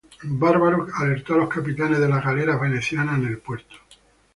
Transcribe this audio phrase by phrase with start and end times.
[0.23, 3.75] Barbaro alertó a los capitanes de las galeras venecianas en el puerto.